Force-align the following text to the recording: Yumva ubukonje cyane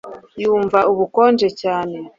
Yumva 0.41 0.79
ubukonje 0.91 1.47
cyane 1.61 1.97